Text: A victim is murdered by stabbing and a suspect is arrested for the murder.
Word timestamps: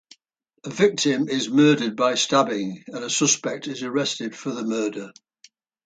A 0.63 0.69
victim 0.71 1.29
is 1.29 1.47
murdered 1.47 1.95
by 1.95 2.15
stabbing 2.15 2.85
and 2.87 3.03
a 3.03 3.09
suspect 3.11 3.67
is 3.67 3.83
arrested 3.83 4.35
for 4.35 4.49
the 4.51 4.63
murder. 4.63 5.13